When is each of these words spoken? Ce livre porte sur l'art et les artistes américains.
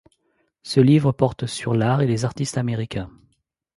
Ce 0.63 0.79
livre 0.79 1.11
porte 1.11 1.45
sur 1.45 1.75
l'art 1.75 2.01
et 2.01 2.07
les 2.07 2.25
artistes 2.25 2.57
américains. 2.57 3.11